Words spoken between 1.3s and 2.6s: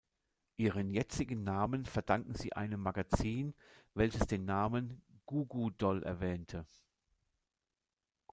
Namen verdanken sie